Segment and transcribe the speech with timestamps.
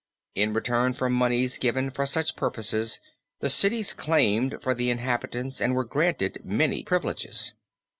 [0.33, 2.99] In return for moneys given for such purposes
[3.39, 7.53] the cities claimed for the inhabitants and were granted many privileges.